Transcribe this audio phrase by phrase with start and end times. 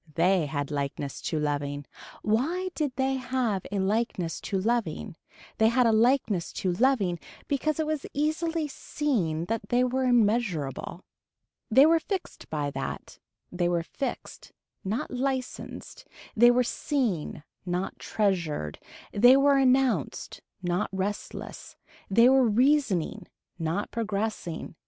[0.15, 1.85] They had likeness to loving.
[2.23, 5.15] Why did they have a likeness to loving.
[5.59, 11.03] They had a likeness to loving because it was easily seen that they were immeasurable.
[11.69, 13.19] They were fixed by that,
[13.51, 14.53] they were fixed,
[14.83, 18.79] not licensed, they were seen, not treasured,
[19.13, 21.75] they were announced, not restless,
[22.09, 23.27] they were reasoning,
[23.59, 24.73] not progressing.